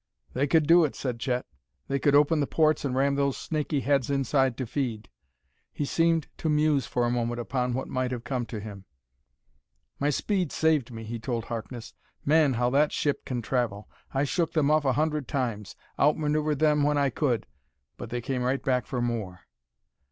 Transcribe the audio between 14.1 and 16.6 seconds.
I shook them off a hundred times outmaneuvered